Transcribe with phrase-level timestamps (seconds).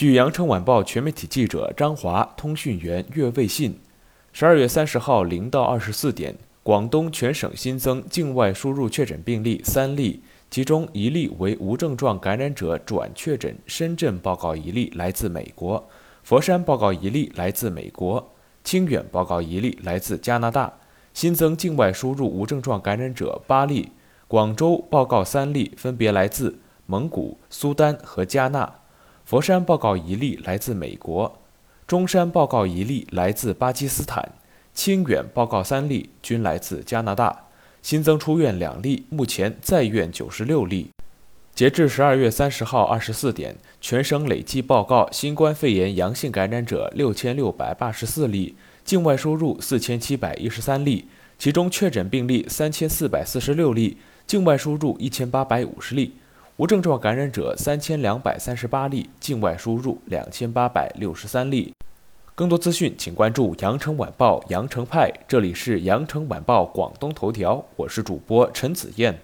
[0.00, 3.78] 据羊城晚报全媒体记者张华、通讯员岳卫信，
[4.32, 15.86] 十二月三十号零到二十四点，广东全省新增境外输入确诊病例三例，其中一例为无症状感染者转确诊，深圳报告一例来自美国，
[16.22, 18.32] 佛山报告一例来自美国，
[18.64, 20.72] 清远报告一例来自加拿大。
[21.12, 23.92] 新增境外输入无症状感染者八例，
[24.26, 28.79] 广州报告三例，分别来自蒙古、苏丹和加纳。
[29.30, 31.38] 佛山报告一例来自美国，
[31.86, 34.32] 中山报告一例来自巴基斯坦，
[34.74, 37.44] 清远报告三例均来自加拿大。
[37.80, 40.90] 新增出院两例，目前在院九十六例。
[41.54, 51.06] 截至十二月三十号二十四点，全省累计报告新冠肺炎阳性感染者六千六百八十四例，境外输入四千七百一十三例，
[51.38, 56.16] 其中确诊病例三千四百四十六例，境外输入一千八百五十例。
[56.60, 61.72] 无症状感染者三千两百三十八例，境外输入两千八百六十三例。
[62.34, 65.10] 更多资讯，请关注羊城晚报羊城派。
[65.26, 69.18] 这里是羊城晚报广东头条，我是主播陈子燕。